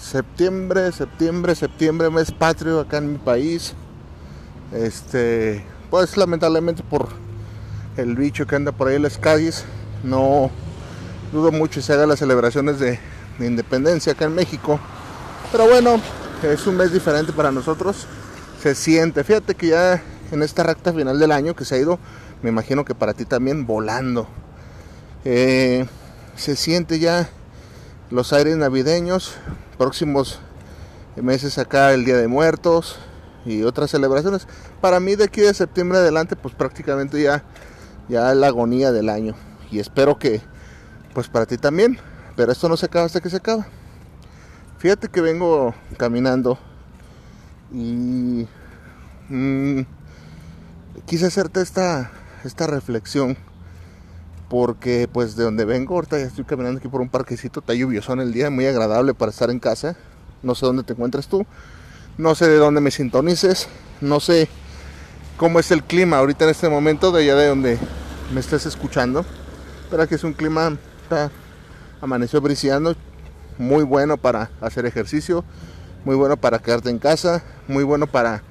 [0.00, 3.74] Septiembre, septiembre, septiembre, mes patrio acá en mi país.
[4.72, 7.08] Este, pues lamentablemente por
[7.96, 9.64] el bicho que anda por ahí en las calles,
[10.04, 10.50] no
[11.32, 12.98] dudo mucho se hagan las celebraciones de,
[13.38, 14.78] de independencia acá en México.
[15.50, 16.00] Pero bueno,
[16.42, 18.06] es un mes diferente para nosotros.
[18.62, 21.98] Se siente, fíjate que ya en esta recta final del año que se ha ido,
[22.42, 24.28] me imagino que para ti también volando.
[25.24, 25.86] Eh,
[26.36, 27.28] se siente ya
[28.10, 29.34] los aires navideños,
[29.78, 30.40] próximos
[31.16, 32.98] meses acá el Día de Muertos
[33.46, 34.46] y otras celebraciones.
[34.80, 37.44] Para mí de aquí de septiembre adelante pues prácticamente ya
[38.08, 39.34] ya la agonía del año
[39.70, 40.42] y espero que
[41.14, 41.98] pues para ti también,
[42.36, 43.66] pero esto no se acaba hasta que se acaba.
[44.78, 46.58] Fíjate que vengo caminando
[47.72, 48.46] y
[49.28, 49.80] mm,
[51.06, 52.10] quise hacerte esta
[52.44, 53.36] esta reflexión
[54.48, 58.12] porque pues de donde vengo, ahorita ya estoy caminando aquí por un parquecito, está lluvioso
[58.12, 59.96] en el día, muy agradable para estar en casa.
[60.42, 61.44] No sé dónde te encuentras tú,
[62.16, 63.68] no sé de dónde me sintonices,
[64.00, 64.48] no sé
[65.36, 67.78] cómo es el clima ahorita en este momento de allá de donde
[68.32, 69.24] me estés escuchando.
[69.90, 71.30] Pero aquí es un clima, está,
[72.00, 72.94] amaneció briseando,
[73.58, 75.44] muy bueno para hacer ejercicio,
[76.04, 78.42] muy bueno para quedarte en casa, muy bueno para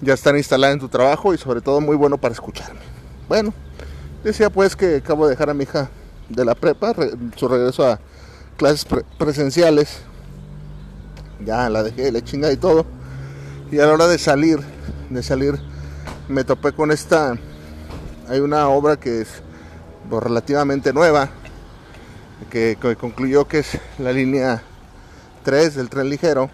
[0.00, 2.80] ya estar instalada en tu trabajo y sobre todo muy bueno para escucharme.
[3.28, 3.52] Bueno,
[4.24, 5.90] Decía pues que acabo de dejar a mi hija
[6.30, 8.00] de la prepa, re, su regreso a
[8.56, 9.98] clases pre presenciales.
[11.44, 12.86] Ya la dejé, le chinga y todo.
[13.70, 14.60] Y a la hora de salir,
[15.10, 15.60] de salir,
[16.26, 17.36] me topé con esta.
[18.26, 19.28] Hay una obra que es
[20.08, 21.28] pues, relativamente nueva,
[22.50, 24.62] que, que, concluyó que es la línea
[25.42, 26.48] 3 del tren ligero.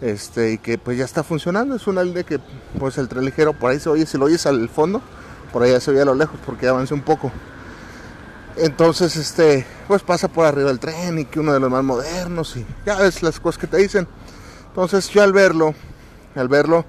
[0.00, 1.76] Este, y que pues ya está funcionando.
[1.76, 2.40] Es una línea que
[2.80, 5.00] pues el tren ligero por ahí se oye, si lo oyes al fondo,
[5.52, 7.32] por allá se veía a lo lejos porque avancé un poco.
[8.56, 12.56] Entonces, este, pues pasa por arriba del tren y que uno de los más modernos
[12.56, 14.08] y ya ves las cosas que te dicen.
[14.68, 15.74] Entonces yo al verlo,
[16.34, 16.84] al verlo,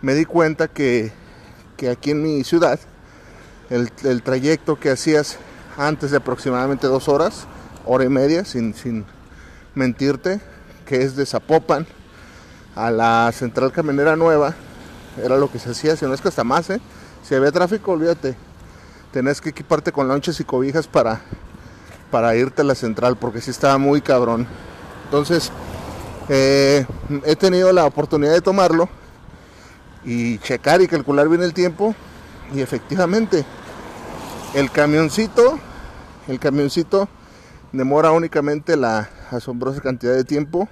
[0.00, 1.12] me di cuenta que,
[1.76, 2.78] que aquí en mi ciudad,
[3.70, 5.38] el, el, trayecto que hacías
[5.76, 7.46] antes de aproximadamente dos horas,
[7.84, 9.04] hora y media, sin, sin
[9.74, 10.40] mentirte,
[10.86, 11.86] que es de Zapopan
[12.74, 14.54] a la central camionera nueva,
[15.22, 16.80] era lo que se hacía, si no es que hasta más, ¿eh?
[17.32, 18.36] Si había tráfico, olvídate.
[19.10, 21.22] Tenés que equiparte con lonches y cobijas para,
[22.10, 24.46] para irte a la central, porque sí estaba muy cabrón.
[25.06, 25.50] Entonces,
[26.28, 26.84] eh,
[27.24, 28.86] he tenido la oportunidad de tomarlo
[30.04, 31.94] y checar y calcular bien el tiempo.
[32.52, 33.46] Y efectivamente,
[34.52, 35.58] el camioncito,
[36.28, 37.08] el camioncito
[37.72, 40.68] demora únicamente la asombrosa cantidad de tiempo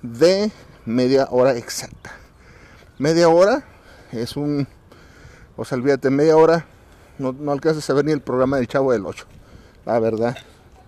[0.00, 0.50] de
[0.86, 2.12] media hora exacta.
[2.98, 3.62] Media hora
[4.10, 4.66] es un
[5.56, 6.66] o sea, olvídate, media hora
[7.18, 9.24] no, no alcanzas a ver ni el programa del Chavo del 8.
[9.86, 10.36] La verdad.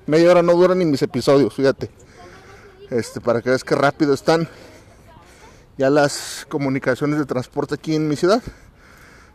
[0.07, 1.91] Media hora no duran ni mis episodios, fíjate.
[2.91, 4.49] Este, para que veas que rápido están
[5.77, 8.43] ya las comunicaciones de transporte aquí en mi ciudad.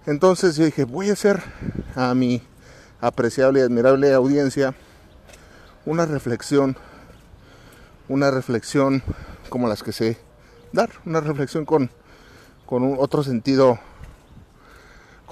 [0.06, 1.42] Entonces yo dije, voy a hacer
[1.96, 2.42] a mi
[3.00, 4.76] apreciable y admirable audiencia
[5.86, 6.76] una reflexión,
[8.10, 9.04] una reflexión
[9.50, 10.18] como las que sé
[10.72, 11.92] dar, una reflexión con,
[12.66, 13.80] con un otro sentido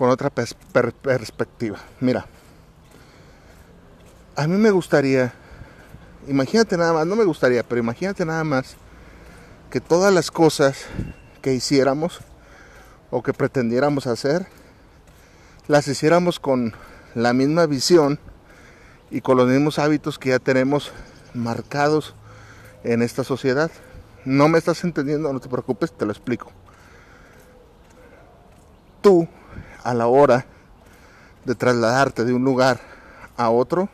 [0.02, 1.78] con otra per perspectiva.
[2.00, 2.26] Mira,
[4.36, 5.32] a mí me gustaría,
[6.28, 8.78] imagínate nada más, no me gustaría, pero imagínate nada más
[9.70, 10.88] que todas las cosas
[11.44, 12.22] que hiciéramos
[13.12, 14.48] o que pretendiéramos hacer,
[15.68, 16.74] las hiciéramos con
[17.14, 18.18] la misma visión
[19.12, 20.92] y con los mismos hábitos que ya tenemos
[21.36, 22.16] marcados
[22.84, 23.70] en esta sociedad.
[24.26, 26.52] No me estás entendiendo, no te preocupes, te lo explico.
[29.04, 29.28] Tú
[29.84, 30.46] a la hora
[31.46, 32.80] de trasladarte de un lugar
[33.38, 33.90] a otro,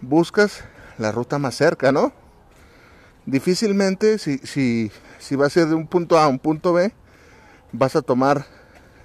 [0.00, 0.64] buscas
[0.98, 2.12] la ruta más cerca, ¿no?
[3.24, 6.92] Difícilmente, si, si, si va a ser de un punto A a un punto B,
[7.72, 8.46] vas a tomar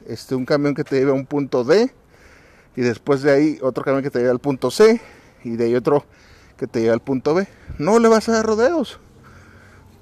[0.05, 1.93] este, un camión que te lleve a un punto D
[2.75, 5.01] y después de ahí otro camión que te lleve al punto C
[5.43, 6.05] y de ahí otro
[6.57, 7.47] que te lleve al punto B.
[7.79, 8.99] No le vas a dar rodeos.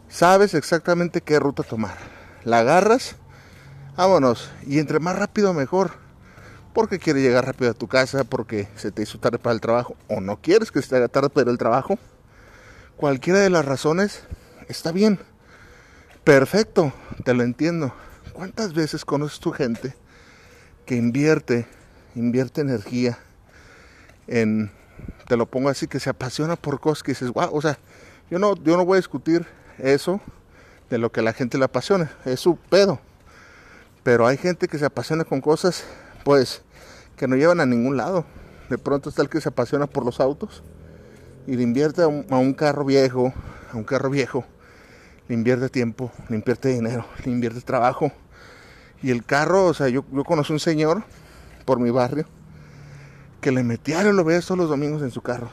[0.09, 1.95] Sabes exactamente qué ruta tomar.
[2.43, 3.15] La agarras,
[3.99, 4.49] vámonos.
[4.65, 5.91] Y entre más rápido mejor.
[6.73, 9.95] Porque quieres llegar rápido a tu casa, porque se te hizo tarde para el trabajo,
[10.07, 11.97] o no quieres que se te haga tarde para el trabajo.
[12.95, 14.23] Cualquiera de las razones
[14.67, 15.19] está bien.
[16.23, 16.93] Perfecto,
[17.25, 17.93] te lo entiendo.
[18.33, 19.95] ¿Cuántas veces conoces tu gente
[20.85, 21.67] que invierte,
[22.15, 23.17] invierte energía
[24.27, 24.71] en,
[25.27, 27.79] te lo pongo así, que se apasiona por cosas que dices, wow, o sea,
[28.29, 29.45] yo no, yo no voy a discutir
[29.79, 30.21] eso
[30.89, 33.01] de lo que la gente le apasiona, es su pedo.
[34.03, 35.83] Pero hay gente que se apasiona con cosas,
[36.23, 36.61] pues,
[37.15, 38.25] que no llevan a ningún lado.
[38.69, 40.63] De pronto está el que se apasiona por los autos
[41.47, 43.33] y le invierte a un, carro viejo,
[43.73, 44.45] a un carro viejo,
[45.27, 48.11] le invierte tiempo, le invierte dinero, le invierte trabajo.
[49.01, 51.03] Y el carro, o sea, yo, yo conocí un señor
[51.65, 52.25] por mi barrio
[53.41, 55.49] que le metía, lo veía todos los domingos en su carro,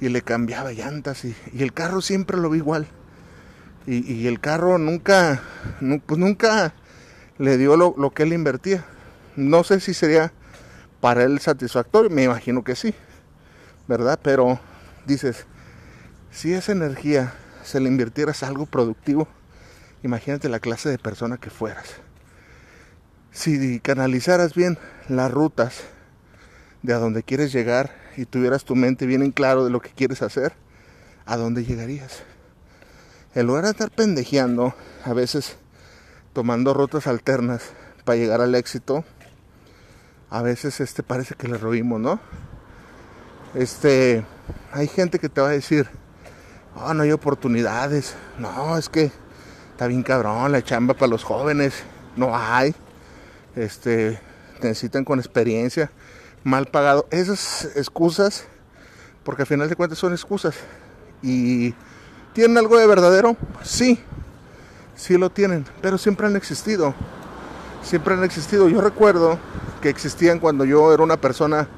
[0.00, 2.88] y le cambiaba llantas y, y, el carro siempre lo vi igual.
[3.86, 5.42] Y, el carro nunca,
[5.80, 6.72] nu, pues nunca
[7.38, 8.84] le dio lo, lo, que él invertía.
[9.36, 10.32] No sé si sería
[11.00, 12.94] para él satisfactorio, me imagino que sí,
[13.86, 14.18] ¿verdad?
[14.22, 14.58] Pero
[15.06, 15.44] dices,
[16.30, 19.28] si esa energía se le invirtieras a algo productivo,
[20.02, 21.96] imagínate la clase de persona que fueras.
[23.32, 24.78] Si canalizaras bien
[25.08, 25.82] las rutas
[26.82, 29.90] de a dónde quieres llegar y tuvieras tu mente bien en claro de lo que
[29.90, 30.54] quieres hacer,
[31.26, 32.22] ¿a dónde llegarías?
[33.34, 35.56] En lugar de estar pendejeando, a veces
[36.32, 37.62] tomando rutas alternas
[38.04, 39.04] para llegar al éxito,
[40.30, 42.20] a veces este parece que le robimos, ¿no?
[43.54, 44.24] Este,
[44.72, 45.88] hay gente que te va a decir,
[46.76, 49.10] oh, no hay oportunidades, no, es que
[49.72, 51.82] está bien cabrón la chamba para los jóvenes,
[52.14, 52.72] no hay,
[53.56, 54.20] este,
[54.62, 55.90] necesitan con experiencia,
[56.44, 58.44] mal pagado, esas excusas,
[59.24, 60.54] porque al final de cuentas son excusas,
[61.20, 61.74] y
[62.34, 63.98] tienen algo de verdadero, sí,
[64.96, 66.92] sí lo tienen, pero siempre han existido,
[67.82, 69.38] siempre han existido, yo recuerdo
[69.80, 71.68] que existían cuando yo era una persona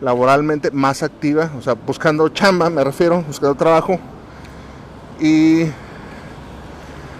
[0.00, 4.00] laboralmente más activa, o sea, buscando chamba, me refiero, buscando trabajo,
[5.20, 5.66] y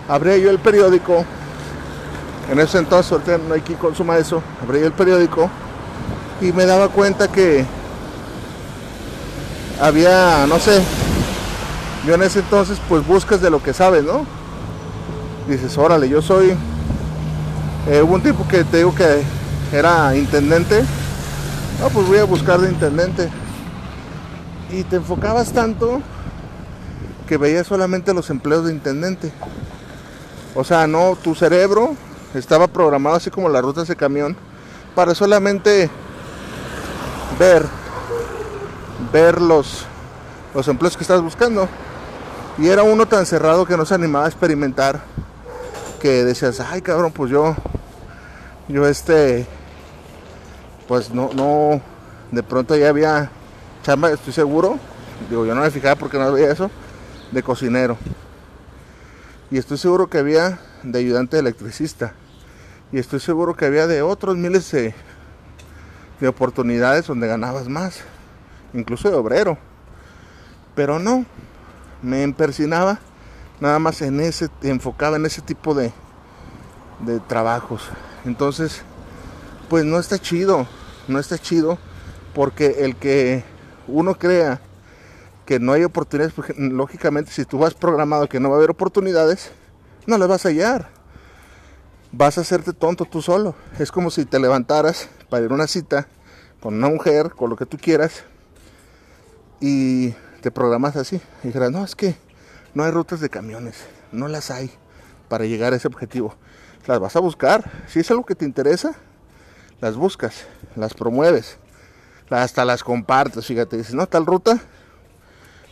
[0.09, 1.25] abría yo el periódico.
[2.50, 5.49] En ese entonces no hay quien consuma eso abría el periódico
[6.41, 7.65] y me daba cuenta que
[9.81, 10.82] había no sé
[12.06, 14.25] yo en ese entonces pues buscas de lo que sabes no
[15.49, 16.56] dices órale yo soy
[17.88, 19.23] eh, hubo un tipo que te digo que
[19.73, 20.85] era intendente
[21.81, 23.29] no pues voy a buscar de intendente
[24.73, 26.00] y te enfocabas tanto
[27.31, 29.32] que veía solamente los empleos de intendente.
[30.55, 31.94] O sea, no, tu cerebro
[32.35, 34.37] estaba programado así como las rutas de camión
[34.96, 35.88] para solamente
[37.38, 37.64] ver
[39.12, 39.87] ver los,
[40.55, 41.69] los empleos que estás buscando.
[42.61, 45.01] Y era uno tan cerrado que no se animaba a experimentar
[45.99, 47.57] que decías, ay cabrón, pues yo,
[48.69, 49.47] yo este,
[50.87, 51.81] pues no, no,
[52.31, 53.31] de pronto ya había
[53.83, 54.79] chamba, estoy seguro.
[55.31, 56.71] Digo, yo no me fijaba porque no veía eso
[57.33, 57.97] de cocinero.
[59.51, 62.13] Y estoy seguro que había de ayudante electricista.
[62.93, 64.95] Y estoy seguro que había de otros miles de,
[66.21, 68.01] de oportunidades donde ganabas más.
[68.75, 69.56] Incluso de obrero.
[70.75, 71.25] Pero no.
[72.03, 72.99] Me empersinaba
[73.61, 75.93] nada más en ese, enfocaba en ese tipo de,
[77.01, 77.89] de trabajos.
[78.25, 78.83] Entonces,
[79.69, 80.67] pues no está chido.
[81.09, 81.79] No está chido.
[82.35, 83.45] Porque el que
[83.87, 84.61] uno crea
[85.47, 89.51] que no hay oportunidades, lógicamente si tú vas programado que no va a haber oportunidades,
[90.07, 90.89] no las vas a hallar.
[92.13, 93.55] Vas a hacerte tonto tú solo.
[93.79, 96.07] Es como si te levantaras para ir a una cita
[96.61, 98.25] con una mujer, con lo que tú quieras,
[99.61, 101.20] y te programas así.
[101.43, 102.17] Y dijeras, no, es que
[102.75, 103.77] no hay rutas de camiones,
[104.13, 104.70] no las hay
[105.29, 106.35] para llegar a ese objetivo.
[106.87, 107.70] Las vas a buscar.
[107.87, 108.94] Si es algo que te interesa,
[109.81, 111.59] las buscas, las promueves,
[112.29, 113.47] hasta las compartes.
[113.47, 114.61] Fíjate, dices, no, tal ruta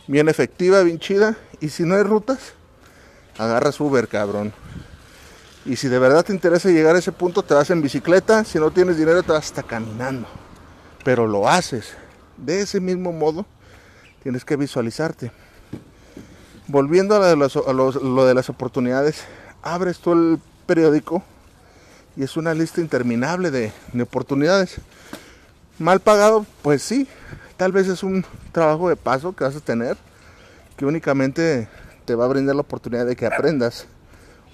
[0.09, 1.37] bien efectiva, bien chida.
[1.61, 2.53] Y si no hay rutas,
[3.37, 4.51] agarras Uber, cabrón.
[5.65, 8.43] Y si de verdad te interesa llegar a ese punto, te vas en bicicleta.
[8.43, 10.27] Si no tienes dinero, te vas hasta caminando.
[11.03, 11.93] Pero lo haces.
[12.37, 13.45] De ese mismo modo,
[14.23, 15.31] tienes que visualizarte.
[16.67, 19.23] Volviendo a, lo de, las oportunidades,
[19.61, 21.23] abres tú el periódico
[22.15, 24.75] y es una lista interminable de, de oportunidades.
[25.79, 27.07] Mal pagado, pues sí,
[27.57, 29.97] tal vez es un trabajo de paso que vas a tener
[30.77, 31.67] que únicamente
[32.05, 33.85] te va a brindar la oportunidad de que aprendas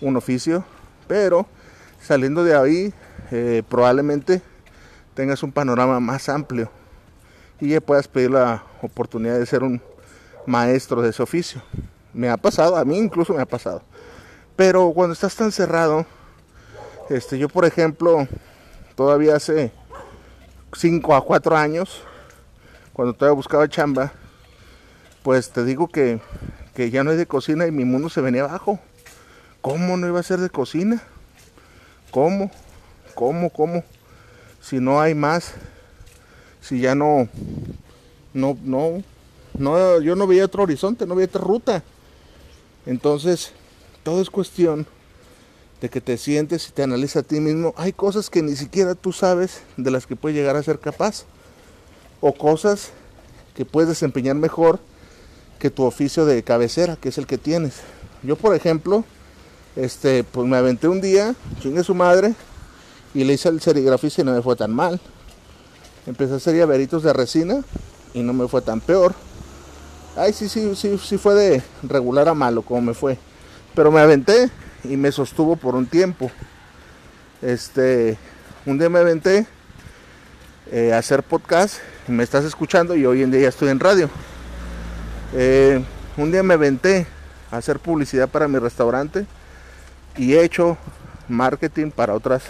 [0.02, 0.66] un oficio,
[1.08, 1.46] pero
[2.02, 2.94] saliendo de ahí
[3.32, 4.42] eh, probablemente
[5.14, 6.72] tengas un panorama más amplio
[7.60, 9.82] y ya puedas pedir la oportunidad de ser un
[10.46, 11.62] maestro de ese oficio.
[12.14, 13.82] Me ha pasado, a mí incluso me ha pasado.
[14.56, 16.06] Pero cuando estás tan cerrado,
[17.10, 18.28] este, yo por ejemplo,
[18.96, 19.72] todavía hace
[20.76, 22.02] 5 a 4 años,
[22.94, 24.14] cuando todavía buscaba chamba,
[25.24, 26.20] pues te digo que,
[26.74, 28.80] que ya no hay de cocina y mi mundo se venía abajo.
[29.62, 31.02] ¿Cómo no iba a ser de cocina?
[32.12, 32.52] ¿Cómo?
[33.16, 33.50] ¿Cómo?
[33.50, 33.84] ¿Cómo?
[34.62, 35.54] Si no hay más,
[36.68, 37.30] si ya no,
[38.34, 39.04] no, no,
[39.58, 41.84] no, yo no veía otro horizonte, no veía otra ruta.
[42.88, 43.52] Entonces,
[44.04, 44.88] todo es cuestión
[45.80, 47.76] de que te sientes y te analizas a ti mismo.
[47.78, 51.26] Hay cosas que ni siquiera tú sabes de las que puedes llegar a ser capaz.
[52.20, 52.92] O cosas
[53.54, 54.80] que puedes desempeñar mejor
[55.60, 57.82] que tu oficio de cabecera, que es el que tienes.
[58.24, 59.04] Yo, por ejemplo,
[59.76, 62.34] este, pues me aventé un día, chingue su madre,
[63.14, 65.00] y le hice el serigrafista y no me fue tan mal.
[66.06, 67.64] Empecé a hacer llaveritos de resina
[68.14, 69.16] y no me fue tan peor.
[70.16, 73.18] Ay, sí, sí, sí, sí fue de regular a malo como me fue.
[73.74, 74.50] Pero me aventé
[74.84, 76.32] y me sostuvo por un tiempo.
[77.42, 78.18] Este,
[78.66, 79.46] un día me aventé
[80.72, 84.10] eh, a hacer podcast, me estás escuchando y hoy en día ya estoy en radio.
[85.34, 85.84] Eh,
[86.18, 87.08] un día me aventé
[87.52, 89.26] a hacer publicidad para mi restaurante
[90.18, 90.78] y he hecho
[91.28, 92.44] marketing para otras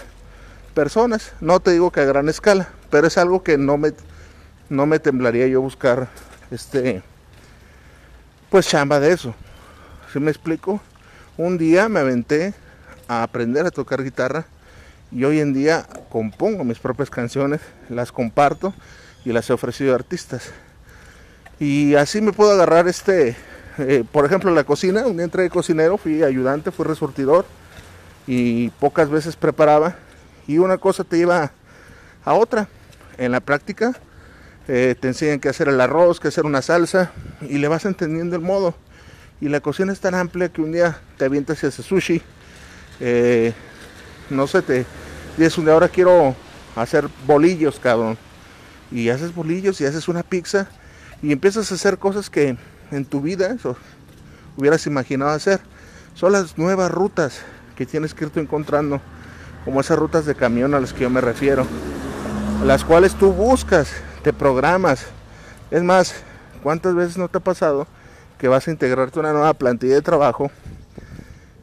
[0.74, 1.34] personas.
[1.42, 3.92] No te digo que a gran escala, pero es algo que no me,
[4.70, 6.08] no me temblaría yo buscar
[6.50, 7.04] este
[8.50, 9.36] pues chamba de eso.
[10.14, 10.80] ¿Sí me explico?
[11.36, 12.54] Un día me aventé
[13.10, 14.46] a aprender a tocar guitarra
[15.12, 17.60] y hoy en día compongo mis propias canciones,
[17.90, 18.74] las comparto
[19.26, 20.52] y las he ofrecido a artistas.
[21.60, 23.36] Y así me puedo agarrar este,
[23.78, 25.06] eh, por ejemplo, la cocina.
[25.06, 27.46] Un día entré de cocinero, fui ayudante, fui resurtidor
[28.26, 29.98] y pocas veces preparaba.
[30.48, 31.52] Y una cosa te lleva
[32.24, 32.70] a otra.
[33.18, 33.94] En la práctica
[34.68, 38.36] eh, te enseñan que hacer el arroz, que hacer una salsa y le vas entendiendo
[38.36, 38.76] el modo.
[39.42, 42.22] Y la cocina es tan amplia que un día te avientas y haces sushi.
[43.00, 43.54] Eh,
[44.30, 44.86] no sé, te
[45.38, 46.36] dices un día ahora quiero
[46.76, 48.18] hacer bolillos, cabrón.
[48.92, 50.68] Y haces bolillos y haces una pizza
[51.22, 52.58] y empiezas a hacer cosas que
[52.92, 53.56] en tu vida
[54.58, 55.60] hubieras imaginado hacer.
[56.14, 57.42] Son las nuevas rutas
[57.76, 59.02] que tienes que irte encontrando,
[59.66, 61.68] como esas rutas de camión a las que yo me refiero,
[62.64, 63.90] las cuales tú buscas,
[64.24, 65.06] te programas.
[65.72, 66.16] Es más,
[66.64, 67.88] ¿cuántas veces no te ha pasado
[68.38, 70.52] que vas a integrarte a una nueva plantilla de trabajo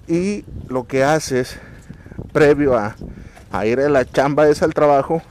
[0.06, 1.58] y lo que haces
[2.32, 2.96] previo a,
[3.50, 5.22] a ir a la chamba esa al trabajo,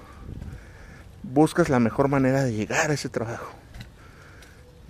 [1.24, 3.62] buscas la mejor manera de llegar a ese trabajo?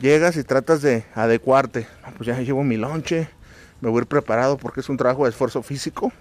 [0.01, 1.88] llegas y tratas de adecuarte.
[2.18, 3.30] Pues ya llevo mi lonche,
[3.80, 6.12] me voy a ir preparado porque es un trabajo de esfuerzo físico,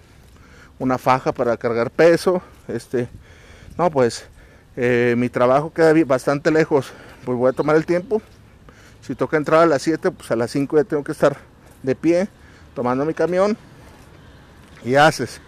[0.79, 3.09] una faja para cargar peso, este,
[3.77, 4.27] no pues
[4.77, 6.93] eh, mi trabajo queda bastante lejos,
[7.25, 8.23] pues voy a tomar el tiempo.
[9.03, 11.37] Si toca entrar a las 7, pues a las 5 ya tengo que estar
[11.83, 12.29] de pie,
[12.75, 13.57] tomando mi camión
[14.85, 15.41] y haces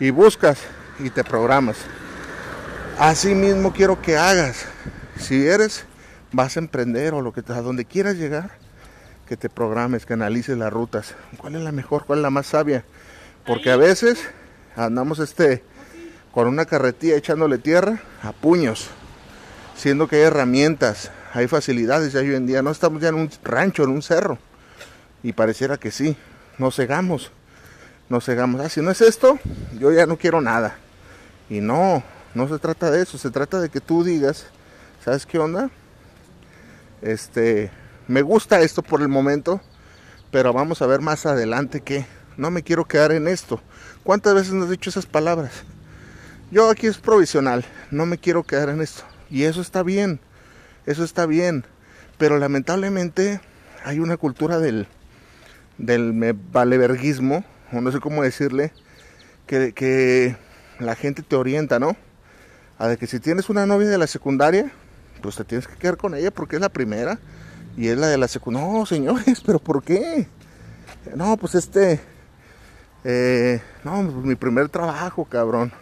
[0.00, 0.58] y buscas
[0.98, 1.76] y te programas.
[2.98, 4.66] Así mismo quiero que hagas.
[5.18, 5.84] Si eres
[6.32, 8.50] vas a emprender o lo que a donde quieras llegar,
[9.26, 11.14] que te programes, que analices las rutas.
[11.38, 12.04] ¿Cuál es la mejor?
[12.06, 12.84] ¿Cuál es la más sabia?
[13.46, 14.18] Porque a veces
[14.76, 15.64] andamos este
[16.36, 18.88] con una carretilla echándole tierra a puños,
[19.74, 22.60] siendo que hay herramientas, hay facilidades ya hoy en día.
[22.60, 24.36] No estamos ya en un rancho, en un cerro.
[25.22, 26.14] Y pareciera que sí,
[26.58, 27.32] nos cegamos,
[28.10, 28.60] nos cegamos.
[28.60, 29.38] Ah, si no es esto,
[29.80, 30.76] yo ya no quiero nada.
[31.48, 32.02] Y no,
[32.34, 34.44] no se trata de eso, se trata de que tú digas,
[35.02, 35.70] ¿sabes qué onda?
[37.00, 37.70] Este,
[38.08, 39.62] me gusta esto por el momento,
[40.30, 42.04] pero vamos a ver más adelante que
[42.36, 43.58] no me quiero quedar en esto.
[44.04, 45.64] ¿Cuántas veces nos has dicho esas palabras?
[46.50, 49.02] Yo aquí es provisional, no me quiero quedar en esto.
[49.30, 50.20] Y eso está bien,
[50.86, 51.64] eso está bien.
[52.18, 53.40] Pero lamentablemente
[53.84, 54.86] hay una cultura del,
[55.76, 56.12] del
[56.52, 58.72] valeverguismo, o no sé cómo decirle,
[59.46, 60.36] que, que
[60.78, 61.96] la gente te orienta, ¿no?
[62.78, 64.70] A de que si tienes una novia de la secundaria,
[65.22, 67.18] pues te tienes que quedar con ella porque es la primera
[67.76, 68.68] y es la de la secundaria.
[68.70, 70.28] No, señores, pero ¿por qué?
[71.16, 72.00] No, pues este,
[73.02, 75.72] eh, no, pues mi primer trabajo, cabrón.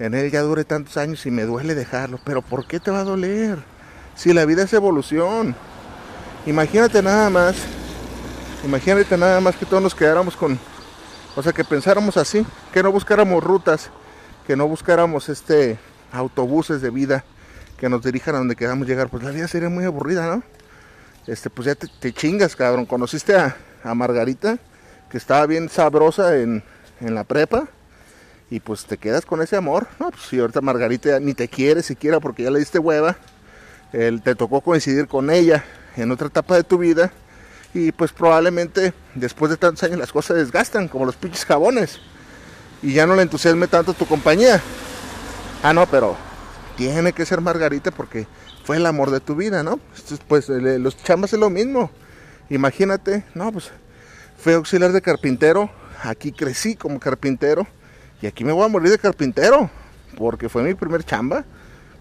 [0.00, 2.18] En él ya duré tantos años y me duele dejarlo.
[2.24, 3.58] Pero ¿por qué te va a doler?
[4.16, 5.54] Si la vida es evolución.
[6.46, 7.54] Imagínate nada más,
[8.64, 10.58] imagínate nada más que todos nos quedáramos con,
[11.36, 13.90] o sea, que pensáramos así, que no buscáramos rutas,
[14.46, 15.78] que no buscáramos este
[16.12, 17.24] autobuses de vida
[17.80, 20.42] que nos dirijan a donde queramos llegar, pues la vida sería muy aburrida, ¿no?
[21.26, 22.84] Este, pues ya te, chingas, cabrón.
[22.84, 23.56] Conociste a,
[23.94, 24.58] Margarita,
[25.08, 26.62] que estaba bien sabrosa en,
[27.00, 27.68] la prepa,
[28.50, 30.10] y pues te quedas con ese amor, ¿no?
[30.10, 33.16] Pues si ahorita Margarita ni te quiere siquiera porque ya le diste hueva,
[33.92, 35.64] te tocó coincidir con ella
[35.96, 37.12] en otra etapa de tu vida
[37.72, 42.00] y pues probablemente después de tantos años las cosas desgastan como los pinches jabones
[42.82, 44.60] y ya no le entusiasme tanto tu compañía.
[45.62, 46.16] Ah, no, pero
[46.76, 48.26] tiene que ser Margarita porque
[48.64, 49.78] fue el amor de tu vida, ¿no?
[50.26, 51.90] Pues los chambas es lo mismo.
[52.48, 53.70] Imagínate, no, pues
[54.38, 55.70] fue auxiliar de carpintero,
[56.02, 57.68] aquí crecí como carpintero
[58.22, 59.70] y aquí me voy a morir de carpintero
[60.16, 61.44] porque fue mi primer chamba.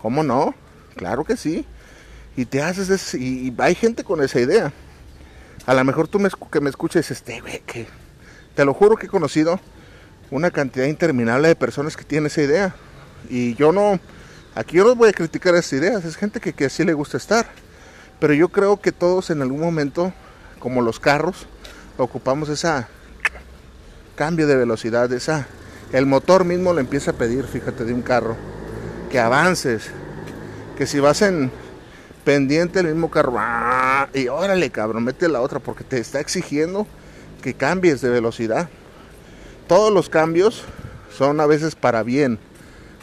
[0.01, 0.53] ¿Cómo no?
[0.95, 1.65] Claro que sí.
[2.35, 4.71] Y te haces, y, hay gente con esa idea.
[5.65, 7.87] A lo mejor tú me, que me escuches, este, güey, que
[8.55, 9.59] te lo juro que he conocido
[10.31, 12.75] una cantidad interminable de personas que tienen esa idea.
[13.29, 13.99] Y yo no,
[14.55, 17.17] aquí yo no voy a criticar esas ideas, es gente que, que así le gusta
[17.17, 17.45] estar.
[18.19, 20.13] Pero yo creo que todos en algún momento,
[20.59, 21.45] como los carros,
[21.97, 22.87] ocupamos esa
[24.15, 25.47] cambio de velocidad, esa
[25.91, 28.35] el motor mismo le empieza a pedir, fíjate, de un carro,
[29.09, 29.89] que avances,
[30.77, 31.51] que si vas en
[32.23, 34.07] pendiente el mismo carro, ¡ah!
[34.13, 36.85] y órale cabrón, mete la otra porque te está exigiendo
[37.41, 38.69] que cambies de velocidad.
[39.67, 40.63] Todos los cambios
[41.15, 42.39] son a veces para bien.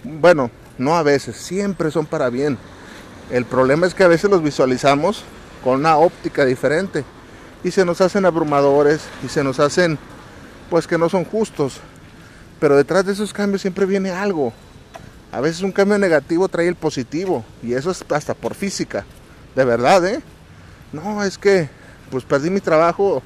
[0.05, 2.59] Bueno, no a veces, siempre son para bien.
[3.31, 5.25] El problema es que a veces los visualizamos
[5.65, 7.05] con una óptica diferente
[7.65, 9.99] y se nos hacen abrumadores y se nos hacen
[10.71, 11.81] pues que no son justos.
[12.61, 14.53] Pero detrás de esos cambios siempre viene algo.
[15.33, 19.05] A veces un cambio negativo trae el positivo y eso es hasta por física.
[19.55, 20.23] De verdad, ¿eh?
[20.93, 21.69] No, es que
[22.11, 23.23] pues perdí mi trabajo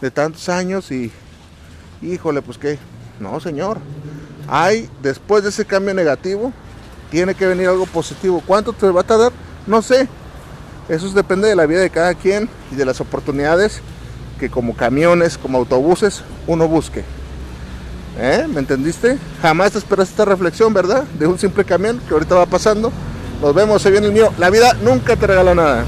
[0.00, 1.10] de tantos años y
[2.02, 2.78] híjole, pues qué.
[3.18, 3.78] No, señor.
[4.46, 6.52] Hay después de ese cambio negativo
[7.10, 8.42] tiene que venir algo positivo.
[8.46, 9.32] ¿Cuánto te va a tardar?
[9.66, 10.08] No sé.
[10.88, 13.80] Eso depende de la vida de cada quien y de las oportunidades
[14.38, 17.04] que como camiones, como autobuses, uno busque.
[18.18, 18.46] ¿Eh?
[18.48, 19.16] ¿Me entendiste?
[19.40, 21.04] Jamás te esperas esta reflexión, ¿verdad?
[21.18, 22.92] De un simple camión que ahorita va pasando.
[23.40, 24.32] Nos vemos, se viene el mío.
[24.38, 25.84] La vida nunca te regala nada.